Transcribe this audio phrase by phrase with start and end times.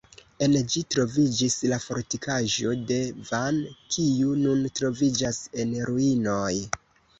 [0.43, 2.97] En ĝi troviĝis la fortikaĵo de
[3.29, 3.61] Van
[3.97, 6.53] kiu nun troviĝas en ruinoj.